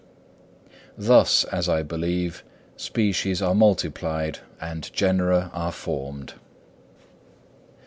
Thus, 0.97 1.43
as 1.43 1.69
I 1.69 1.83
believe, 1.83 2.43
species 2.75 3.39
are 3.39 3.53
multiplied 3.53 4.39
and 4.59 4.91
genera 4.93 5.51
are 5.53 5.71
formed. 5.71 6.33